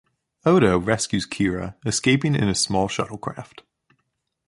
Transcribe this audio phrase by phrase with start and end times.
[0.47, 3.59] Odo rescues Kira, escaping in a small shuttlecraft.